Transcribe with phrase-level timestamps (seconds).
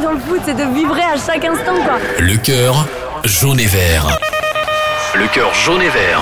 [0.00, 1.98] dans le foot, c'est de vibrer à chaque instant, quoi.
[2.18, 2.86] Le cœur
[3.24, 4.18] jaune et vert.
[5.14, 6.20] Le cœur jaune et vert.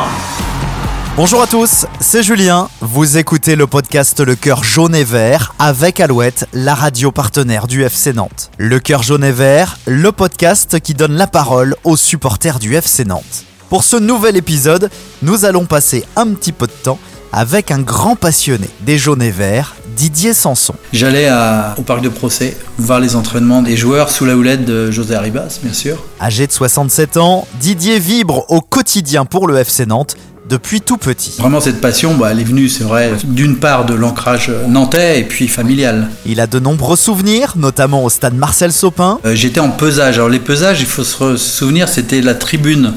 [1.17, 2.69] Bonjour à tous, c'est Julien.
[2.81, 7.83] Vous écoutez le podcast Le Cœur Jaune et Vert avec Alouette, la radio partenaire du
[7.83, 8.51] FC Nantes.
[8.57, 13.05] Le Cœur Jaune et Vert, le podcast qui donne la parole aux supporters du FC
[13.05, 13.45] Nantes.
[13.69, 14.91] Pour ce nouvel épisode,
[15.23, 16.99] nous allons passer un petit peu de temps
[17.33, 20.75] avec un grand passionné des jaunes et verts, Didier Sanson.
[20.93, 21.29] J'allais
[21.77, 25.59] au parc de procès voir les entraînements des joueurs sous la houlette de José Arribas,
[25.63, 26.05] bien sûr.
[26.21, 30.17] Âgé de 67 ans, Didier vibre au quotidien pour le FC Nantes
[30.49, 31.35] depuis tout petit.
[31.39, 35.25] Vraiment cette passion, bah, elle est venue, c'est vrai, d'une part de l'ancrage nantais et
[35.25, 36.09] puis familial.
[36.27, 39.19] Il a de nombreux souvenirs, notamment au stade Marcel Sopin.
[39.25, 40.17] Euh, j'étais en pesage.
[40.17, 42.95] Alors les pesages, il faut se souvenir, c'était la tribune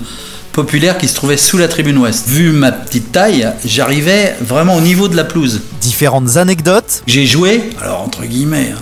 [0.51, 2.27] populaire qui se trouvait sous la tribune ouest.
[2.27, 5.61] Vu ma petite taille, j'arrivais vraiment au niveau de la pelouse.
[5.81, 7.03] Différentes anecdotes.
[7.07, 8.81] J'ai joué, alors entre guillemets, hein,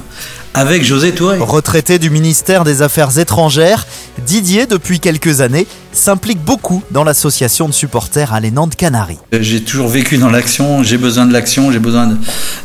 [0.54, 1.38] avec José Touré.
[1.40, 3.86] Retraité du ministère des Affaires étrangères,
[4.26, 9.18] Didier, depuis quelques années, s'implique beaucoup dans l'association de supporters à Nantes Canaries.
[9.32, 12.18] J'ai toujours vécu dans l'action, j'ai besoin de l'action, j'ai besoin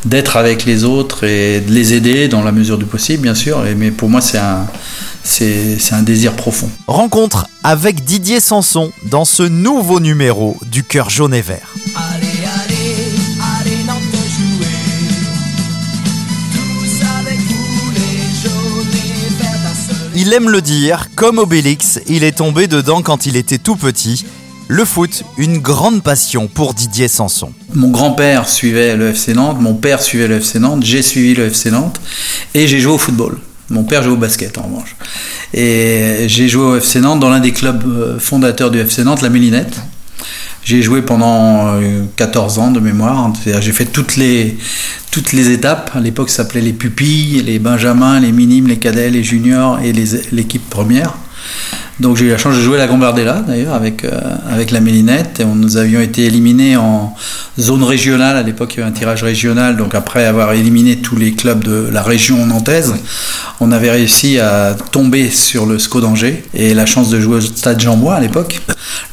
[0.05, 3.63] d'être avec les autres et de les aider dans la mesure du possible, bien sûr.
[3.77, 4.65] Mais pour moi, c'est un,
[5.23, 6.69] c'est un désir profond.
[6.87, 11.73] Rencontre avec Didier Sanson dans ce nouveau numéro du Cœur jaune et vert.
[20.25, 24.25] Il aime le dire, comme Obélix, il est tombé dedans quand il était tout petit.
[24.67, 27.53] Le foot, une grande passion pour Didier Sanson.
[27.75, 31.45] Mon grand-père suivait le FC Nantes, mon père suivait le FC Nantes, j'ai suivi le
[31.45, 32.01] FC Nantes
[32.55, 33.37] et j'ai joué au football.
[33.69, 34.95] Mon père jouait au basket en revanche.
[35.53, 39.21] Et j'ai joué au FC Nantes dans l'un des clubs euh, fondateurs du FC Nantes,
[39.21, 39.79] la Mélinette.
[40.65, 41.79] J'ai joué pendant
[42.15, 43.31] 14 euh, ans de mémoire.
[43.45, 44.57] J'ai fait toutes les,
[45.11, 45.91] toutes les étapes.
[45.93, 49.93] À l'époque, ça s'appelait les pupilles, les benjamins, les minimes, les cadets, les juniors et
[49.93, 51.13] l'équipe première.
[52.01, 54.19] Donc j'ai eu la chance de jouer la Gambardella d'ailleurs avec, euh,
[54.49, 57.15] avec la Mélinette et nous avions été éliminés en
[57.57, 58.35] zone régionale.
[58.35, 61.63] À l'époque il y avait un tirage régional, donc après avoir éliminé tous les clubs
[61.63, 62.95] de la région nantaise,
[63.61, 67.41] on avait réussi à tomber sur le SCO d'Angers et la chance de jouer au
[67.41, 68.59] stade Jean Bois à l'époque.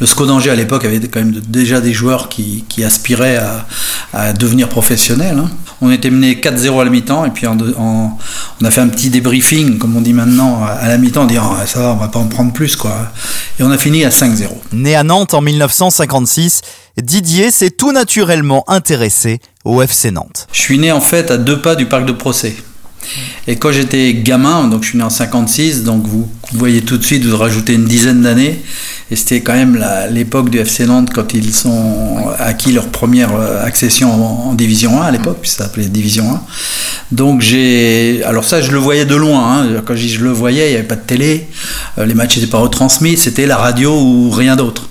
[0.01, 3.65] Le SCO d'Angers à l'époque avait quand même déjà des joueurs qui, qui aspiraient à,
[4.13, 5.39] à, devenir professionnels.
[5.39, 5.51] Hein.
[5.85, 9.11] On était mené 4-0 à la mi-temps et puis en, on a fait un petit
[9.11, 12.09] débriefing, comme on dit maintenant, à la mi-temps, en disant ah, ça va, on va
[12.09, 13.13] pas en prendre plus quoi.
[13.59, 14.47] Et on a fini à 5-0.
[14.73, 16.63] Né à Nantes en 1956,
[17.03, 20.47] Didier s'est tout naturellement intéressé au FC Nantes.
[20.53, 22.55] Je suis né en fait à deux pas du parc de procès.
[23.47, 27.05] Et quand j'étais gamin, donc je suis né en 56, donc vous voyez tout de
[27.05, 28.63] suite, vous rajoutez une dizaine d'années,
[29.11, 33.65] et c'était quand même l'époque du FC Nantes quand ils sont acquis leur première euh,
[33.65, 36.41] accession en, Division 1 à l'époque, puis ça s'appelait Division 1.
[37.11, 39.83] Donc j'ai, alors ça je le voyais de loin, hein.
[39.85, 41.49] quand je, je le voyais, il n'y avait pas de télé,
[41.99, 44.89] euh, les matchs n'étaient pas retransmis, c'était la radio ou rien d'autre.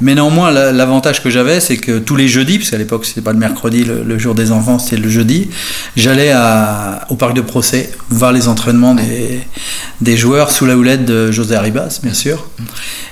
[0.00, 3.32] Mais néanmoins, l'avantage que j'avais, c'est que tous les jeudis, parce qu'à l'époque c'était pas
[3.32, 5.50] le mercredi, le, jour des enfants, c'était le jeudi,
[5.94, 6.32] j'allais
[7.10, 9.40] au parc de procès voir les entraînements des,
[10.00, 12.46] des joueurs sous la houlette de José Arribas, bien sûr.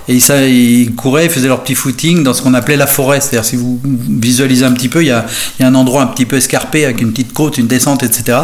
[0.08, 3.20] Et ça, ils couraient, ils faisaient leur petit footing dans ce qu'on appelait la forêt.
[3.20, 5.26] C'est-à-dire, si vous visualisez un petit peu, il y, a,
[5.60, 8.38] un endroit un petit peu escarpé avec une petite côte, une descente, etc.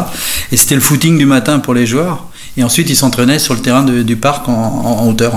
[0.51, 2.27] Et c'était le footing du matin pour les joueurs.
[2.57, 5.33] Et ensuite, ils s'entraînaient sur le terrain du parc en hauteur.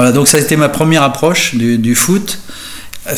[0.00, 2.38] Voilà, donc ça a été ma première approche du, foot.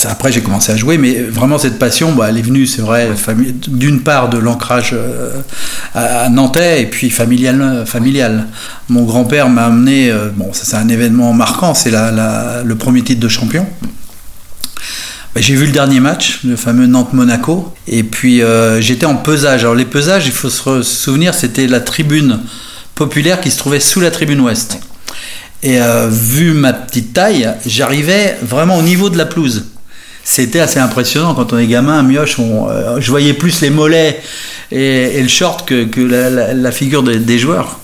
[0.04, 3.10] Après, j'ai commencé à jouer, mais vraiment cette passion, bah, elle est venue, c'est vrai,
[3.68, 5.40] d'une part de l'ancrage euh,
[5.94, 7.84] à Nantais et puis familial.
[7.86, 8.46] familial.
[8.88, 13.20] Mon grand-père m'a amené, euh, bon, ça c'est un événement marquant, c'est le premier titre
[13.20, 13.66] de champion.
[15.34, 19.62] Bah, j'ai vu le dernier match, le fameux Nantes-Monaco, et puis euh, j'étais en pesage.
[19.62, 22.40] Alors les pesages, il faut se souvenir, c'était la tribune
[22.94, 24.78] populaire qui se trouvait sous la tribune ouest.
[25.62, 29.66] Et euh, vu ma petite taille, j'arrivais vraiment au niveau de la pelouse.
[30.24, 34.20] C'était assez impressionnant quand on est gamin, à mioche, euh, je voyais plus les mollets
[34.70, 37.80] et, le short que, la, figure des joueurs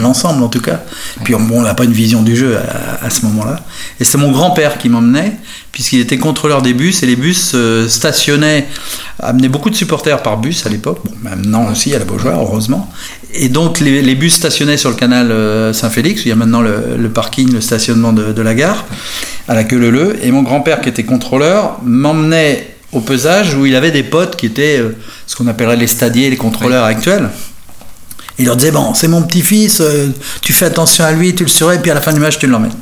[0.00, 0.80] l'ensemble en tout cas.
[1.24, 2.58] Puis on n'a pas une vision du jeu
[3.00, 3.60] à, ce moment-là.
[4.00, 5.36] Et c'est mon grand-père qui m'emmenait,
[5.70, 8.66] puisqu'il était contrôleur des bus, et les bus euh, stationnaient,
[9.18, 12.90] amenaient beaucoup de supporters par bus à l'époque, bon, maintenant aussi à la Beaujoire, heureusement.
[13.34, 16.60] Et donc les, bus stationnaient sur le canal euh, Saint-Félix, où il y a maintenant
[16.60, 18.84] le, parking, le stationnement de, la gare,
[19.48, 23.74] à la queue leu et mon grand-père qui était contrôleur m'emmenait au pesage où il
[23.74, 24.94] avait des potes qui étaient euh,
[25.26, 27.30] ce qu'on appellerait les stadiers, les contrôleurs actuels.
[28.38, 30.08] Il leur disait Bon, c'est mon petit-fils, euh,
[30.40, 32.46] tu fais attention à lui, tu le surveilles, puis à la fin du match, tu
[32.46, 32.72] l'emmènes.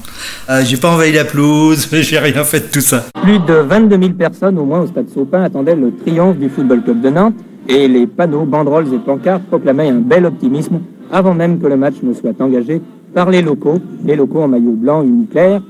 [0.49, 3.06] Euh, j'ai pas envahi la pelouse, j'ai rien fait de tout ça.
[3.23, 6.82] Plus de 22 000 personnes au moins au stade Saupin attendaient le triomphe du Football
[6.82, 7.35] Club de Nantes
[7.69, 10.81] et les panneaux, banderoles et pancartes proclamaient un bel optimisme
[11.11, 12.81] avant même que le match ne soit engagé
[13.15, 15.61] par les locaux, les locaux en maillot blanc uniclair,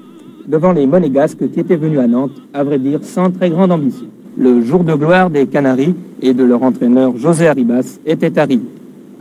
[0.46, 4.06] devant les monégasques qui étaient venus à Nantes, à vrai dire, sans très grande ambition.
[4.36, 8.64] Le jour de gloire des Canaries et de leur entraîneur José Arribas était arrivé.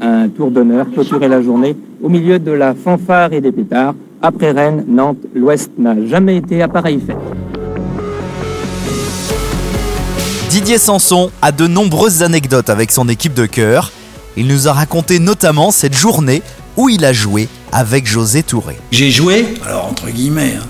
[0.02, 3.96] Un tour d'honneur clôturait la journée au milieu de la fanfare et des pétards.
[4.22, 7.18] Après Rennes, Nantes, l'Ouest n'a jamais été à pareille fête.
[10.50, 13.92] Didier Sanson a de nombreuses anecdotes avec son équipe de cœur.
[14.36, 16.42] Il nous a raconté notamment cette journée
[16.76, 18.76] où il a joué avec José Touré.
[18.92, 20.66] J'ai joué, alors entre guillemets, hein,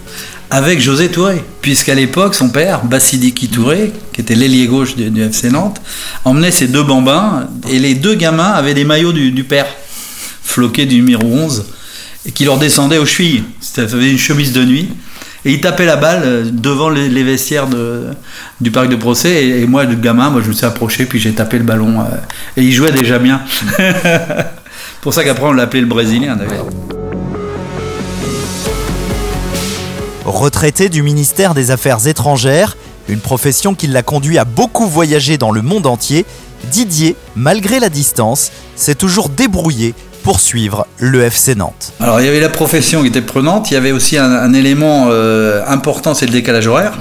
[0.49, 5.49] avec José Touré, puisqu'à l'époque, son père, Bassidiki Touré, qui était l'ailier gauche du, FC
[5.49, 5.81] Nantes,
[6.25, 9.67] emmenait ses deux bambins, et les deux gamins avaient des maillots du, père,
[10.43, 11.67] floqués du numéro 11,
[12.25, 13.45] et qui leur descendaient aux chevilles.
[13.61, 14.89] C'était une chemise de nuit.
[15.51, 17.67] Il tapait la balle euh, devant les, vestiaires
[18.61, 19.45] du parc de procès.
[19.47, 22.01] Et, moi, le gamin, moi, je me suis approché, puis j'ai tapé le ballon.
[22.01, 22.03] Euh,
[22.55, 23.41] et il jouait déjà bien.
[25.01, 26.67] Pour ça qu'après, on l'appelait le Brésilien, d'ailleurs.
[30.23, 35.51] Retraité du ministère des Affaires étrangères, une profession qui l'a conduit à beaucoup voyager dans
[35.51, 36.25] le monde entier,
[36.71, 39.95] Didier, malgré la distance, s'est toujours débrouillé
[40.29, 41.91] pour suivre le FC Nantes.
[41.99, 45.07] Alors il y avait la profession qui était prenante, il y avait aussi un, élément
[45.09, 46.93] euh, important, c'est le décalage horaire.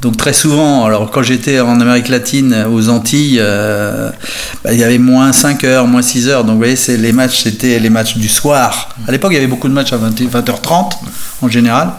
[0.00, 4.10] Donc très souvent, alors quand j'étais en Amérique latine, aux Antilles, euh,
[4.64, 6.42] bah, il y avait moins 5 heures, moins 6 heures.
[6.42, 8.96] Donc vous voyez, les matchs, c'était les matchs du soir.
[9.06, 10.98] À l'époque, il y avait beaucoup de matchs à 20, h 30
[11.42, 11.92] en général.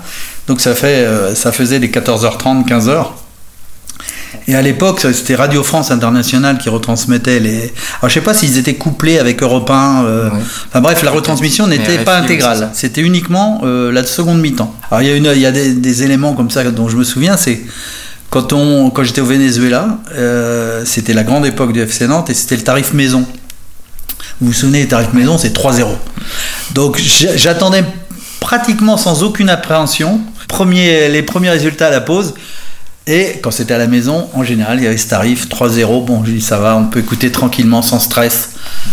[0.48, 3.06] Donc ça, fait, euh, ça faisait des 14h30, 15h.
[4.51, 7.74] Et à l'époque, c'était Radio France Internationale qui retransmettait les.
[8.01, 10.03] Alors je sais pas s'ils étaient couplés avec Europe 1.
[10.03, 10.30] Euh,
[10.68, 12.69] enfin bref, la retransmission n'était pas intégrale.
[12.74, 14.75] C'était uniquement euh, la seconde mi-temps.
[14.89, 17.06] Alors il y a, une, il y a des, éléments comme ça dont je me
[17.06, 17.62] souviens, c'est
[18.30, 22.33] quand, on, quand j'étais au Venezuela, euh, c'était la grande époque du FC Nantes et
[22.33, 23.25] c'était le tarif maison.
[24.42, 25.86] Vous vous souvenez, le tarif maison, c'est 3-0.
[26.74, 27.00] Donc
[27.38, 27.86] j'attendais
[28.42, 30.19] pratiquement sans aucune appréhension
[30.50, 32.33] premier, les premiers résultats à la pause.
[33.07, 36.06] Et quand c'était à la maison, en général, il y avait ce tarif 3-0.
[36.06, 38.51] Bon, je dis ça va, on peut écouter tranquillement, sans stress.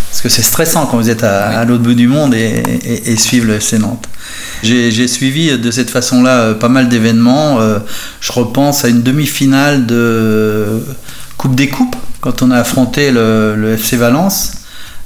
[0.08, 2.62] Parce que c'est stressant quand vous êtes à, l'autre bout du monde et,
[3.05, 4.08] et, suivre le FC Nantes.
[4.62, 7.60] J'ai suivi de cette façon-là euh, pas mal d'événements.
[7.60, 7.78] Euh,
[8.20, 10.82] je repense à une demi-finale de
[11.37, 14.52] Coupe des Coupes, quand on a affronté le, FC Valence.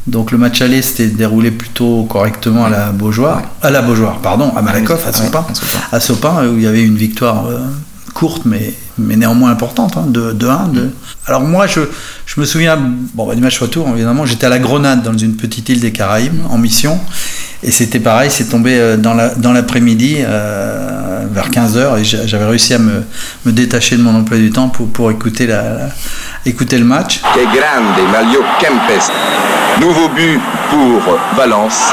[0.07, 4.53] Donc le match aller s'était déroulé plutôt correctement à la Beaujoire, à la Beaujoire, pardon,
[4.57, 5.47] à Malakoff, à Sopin,
[5.93, 7.61] à Sopin, où il y avait une victoire euh,
[8.13, 10.69] courte mais, mais néanmoins importante, hein, de, de 1.
[10.69, 10.91] De...
[11.27, 11.81] Alors moi, je,
[12.27, 12.79] je me souviens,
[13.15, 15.93] bon, bah, du match retour, évidemment, j'étais à la Grenade, dans une petite île des
[15.93, 16.99] Caraïbes, en mission,
[17.63, 22.79] et c'était pareil, c'est tombé euh, dans l'après-midi, euh, vers 15h, et j'avais réussi à
[22.79, 23.05] me,
[23.47, 25.89] me, détacher de mon emploi du temps pour, pour écouter, la,
[26.45, 27.21] écouter le match.
[27.35, 29.11] Que grande, Mario Kempes.
[29.81, 30.41] Nouveau but
[30.71, 31.93] pour Valence.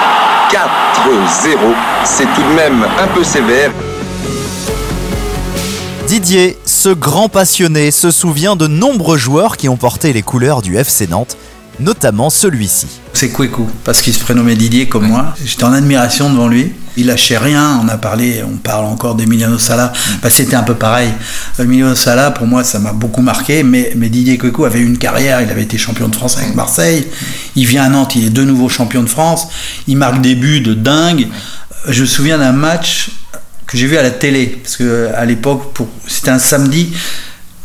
[0.51, 1.57] 4-0.
[2.03, 3.71] C'est tout de même un peu sévère.
[6.07, 10.77] Didier, ce grand passionné, se souvient de nombreux joueurs qui ont porté les couleurs du
[10.77, 11.35] FC Nantes,
[11.81, 12.87] notamment celui-ci.
[13.11, 15.35] C'est Kwekou, parce qu'il se prénommait Didier comme moi.
[15.43, 16.71] J'étais en admiration devant lui.
[16.95, 17.81] Il lâchait rien.
[17.83, 19.91] On a parlé, on parle encore d'Emiliano Sala.
[20.23, 21.09] Bah, c'était un peu pareil.
[21.59, 23.61] Emiliano Sala, pour moi, ça m'a beaucoup marqué.
[23.63, 25.41] Mais, mais Didier Kwekou avait eu une carrière.
[25.41, 27.07] Il avait été champion de France avec Marseille.
[27.57, 29.49] Il vient à Nantes, il est de nouveau champion de France.
[29.87, 31.27] Il marque des buts de dingue.
[31.89, 33.09] Je me souviens d'un match
[33.69, 36.91] que j'ai vu à la télé, parce que à l'époque, pour, c'était un samedi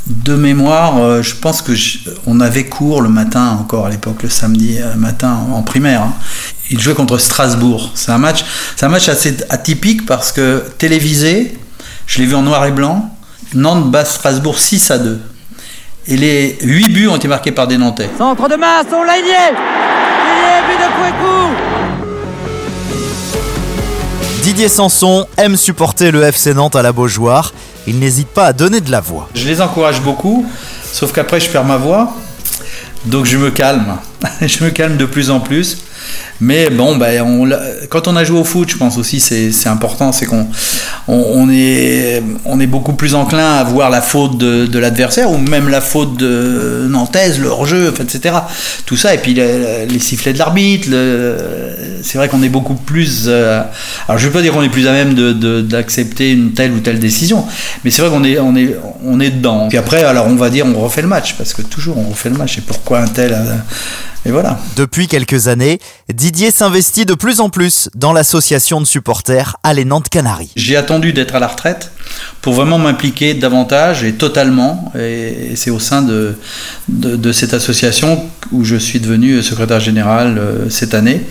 [0.06, 0.98] de mémoire.
[0.98, 1.72] Euh, je pense que
[2.26, 6.02] on avait cours le matin encore à l'époque, le samedi euh, matin en, primaire.
[6.02, 6.14] Hein.
[6.70, 7.90] Il jouait contre Strasbourg.
[7.94, 8.44] C'est un match,
[8.76, 11.58] c'est un match assez atypique parce que télévisé,
[12.06, 13.10] je l'ai vu en noir et blanc.
[13.54, 15.20] Nantes bat Strasbourg 6 à 2.
[16.06, 18.10] Et les 8 buts ont été marqués par des Nantais.
[18.18, 19.14] Centre de masse, on l'a
[20.66, 21.73] but de Kouekou
[24.44, 27.54] Didier Sanson aime supporter le FC Nantes à la Beaujoire.
[27.86, 29.30] Il n'hésite pas à donner de la voix.
[29.34, 30.44] Je les encourage beaucoup,
[30.92, 32.12] sauf qu'après je perds ma voix.
[33.06, 33.96] Donc je me calme.
[34.42, 35.78] je me calme de plus en plus.
[36.40, 37.24] Mais bon, ben,
[37.88, 40.48] quand on a joué au foot, je pense aussi c'est important, c'est qu'on
[41.06, 42.20] on, est,
[42.66, 47.16] beaucoup plus enclin à voir la faute de, l'adversaire ou même la faute de Nantes,
[47.40, 48.36] leur jeu, etc.
[48.84, 50.88] Tout ça, et puis les, sifflets de l'arbitre,
[52.02, 53.24] c'est vrai qu'on est beaucoup plus...
[53.26, 53.62] Euh,
[54.08, 56.80] alors je ne veux pas dire qu'on est plus à même d'accepter une telle ou
[56.80, 57.46] telle décision,
[57.84, 59.68] mais c'est vrai qu'on est, on est, dedans.
[59.68, 62.30] Puis après, alors on va dire on refait le match, parce que toujours on refait
[62.30, 63.34] le match, et pourquoi un tel
[64.26, 64.58] et voilà.
[64.76, 65.78] Depuis quelques années,
[66.12, 70.50] Didier s'investit de plus en plus dans l'association de supporters Allez Nantes Canaries.
[70.56, 71.90] J'ai attendu d'être à la retraite
[72.40, 74.92] pour vraiment m'impliquer davantage et totalement.
[74.98, 76.36] Et c'est au sein de,
[76.88, 81.22] de, cette association où je suis devenu secrétaire général euh, cette année.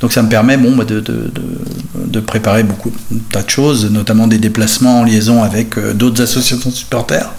[0.00, 1.30] Donc ça me permet bon, bah, de, de,
[1.94, 6.22] de préparer beaucoup de tas de choses, notamment des déplacements en liaison avec euh, d'autres
[6.22, 7.30] associations de supporters,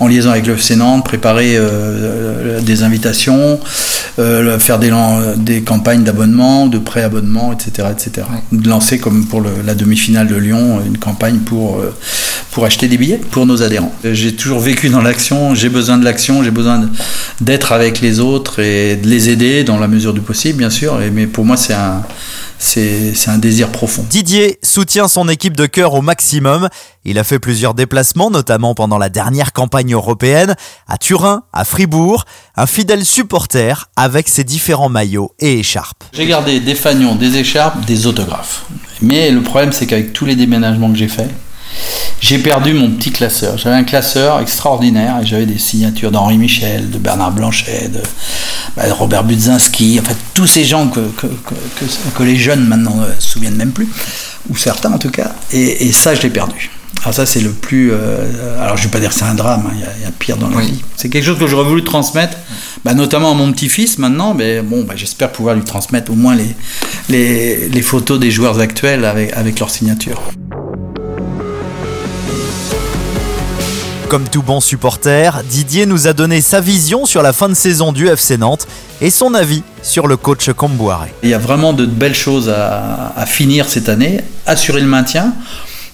[0.00, 3.60] en liaison avec le FC Nantes, préparer euh, des invitations,
[4.58, 4.92] faire des,
[5.36, 8.26] des campagnes d'abonnement, de pré-abonnement, etc., etc.
[8.52, 11.80] De lancer comme pour la demi-finale de Lyon une campagne pour
[12.54, 13.92] pour acheter des billets pour nos adhérents.
[14.04, 16.88] J'ai toujours vécu dans l'action, j'ai besoin de l'action, j'ai besoin
[17.40, 21.00] d'être avec les autres et de les aider dans la mesure du possible, bien sûr.
[21.12, 22.02] Mais pour moi, c'est un,
[22.58, 24.04] c'est un désir profond.
[24.08, 26.68] Didier soutient son équipe de cœur au maximum.
[27.04, 30.54] Il a fait plusieurs déplacements, notamment pendant la dernière campagne européenne,
[30.88, 32.24] à Turin, à Fribourg,
[32.56, 36.04] un fidèle supporter avec ses différents maillots et écharpes.
[36.12, 38.64] J'ai gardé des fanions, des écharpes, des autographes.
[39.02, 41.30] Mais le problème, c'est qu'avec tous les déménagements que j'ai faits,
[42.20, 43.58] j'ai perdu mon petit classeur.
[43.58, 48.00] J'avais un classeur extraordinaire et j'avais des signatures d'Henri Michel, de Bernard Blanchet, de,
[48.76, 51.26] bah, Robert Budzinski, en fait tous ces gens que, que,
[52.14, 53.88] que, les jeunes maintenant ne se souviennent même plus,
[54.48, 56.70] ou certains en tout cas, et, ça je l'ai perdu.
[57.02, 57.92] Alors ça c'est le plus...
[57.92, 60.38] Euh, alors je vais pas dire que c'est un drame, hein, il y, a pire
[60.38, 60.80] dans la vie.
[60.96, 62.38] C'est quelque chose que j'aurais voulu transmettre,
[62.84, 66.34] bah, notamment à mon petit-fils maintenant, mais bon, bah, j'espère pouvoir lui transmettre au moins
[66.34, 66.56] les,
[67.10, 70.22] les, les photos des joueurs actuels avec, avec leur signature.
[74.14, 77.90] Comme tout bon supporter, Didier nous a donné sa vision sur la fin de saison
[77.90, 78.68] du FC Nantes
[79.00, 81.12] et son avis sur le coach Comboiré.
[81.24, 85.34] Il y a vraiment de belles choses à, finir cette année, assurer le maintien.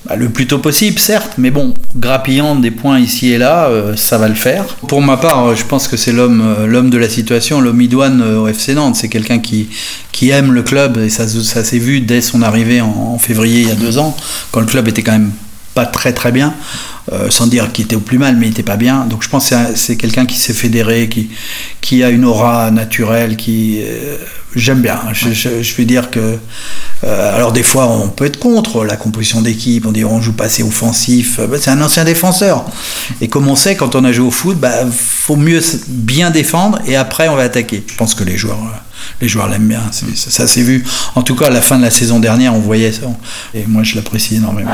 [0.04, 3.96] Bah, le plus tôt possible, certes, mais bon, grappillant des points ici et là, euh,
[3.96, 4.66] ça va le faire.
[4.86, 7.80] Pour ma part, euh, je pense que c'est l'homme, euh, l'homme de la situation, l'homme
[7.80, 8.96] idoine au FC Nantes.
[8.96, 9.70] C'est quelqu'un qui,
[10.28, 13.76] aime le club et ça, s'est vu dès son arrivée en février il y a
[13.76, 14.14] deux ans,
[14.52, 15.32] quand le club était quand même
[15.74, 16.54] pas très très bien.
[17.12, 19.04] Euh, sans dire qu'il était au plus mal, mais il n'était pas bien.
[19.06, 21.30] Donc je pense que c'est quelqu'un qui s'est fédéré, qui,
[21.80, 23.80] qui a une aura naturelle, qui...
[23.82, 24.16] Euh,
[24.54, 25.00] j'aime bien.
[25.12, 26.38] Je, je, vais dire que...
[27.02, 30.34] Euh, alors des fois, on peut être contre la composition d'équipe, on dit on joue
[30.34, 31.40] pas assez offensif.
[31.40, 32.64] Bah, c'est un ancien défenseur.
[33.20, 36.78] Et comme on sait, quand on a joué au foot, bah, faut mieux bien défendre
[36.86, 37.82] et après on va attaquer.
[37.88, 38.58] Je pense que les joueurs
[39.20, 39.82] les joueurs l'aiment bien.
[40.14, 40.84] Ça, s'est vu.
[41.14, 43.02] En tout cas, à la fin de la saison dernière, on voyait ça.
[43.54, 44.70] Et moi, je l'apprécie énormément.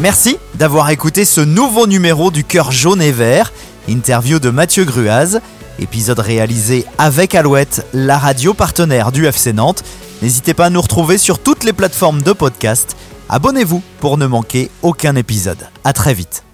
[0.00, 3.52] Merci d'avoir écouté ce nouveau numéro du Cœur jaune et vert,
[3.86, 5.42] interview de Mathieu Gruaz,
[5.78, 9.84] épisode réalisé avec Alouette, la radio partenaire du FC Nantes.
[10.22, 12.96] N'hésitez pas à nous retrouver sur toutes les plateformes de podcast.
[13.28, 15.68] Abonnez-vous pour ne manquer aucun épisode.
[15.84, 16.44] À très vite.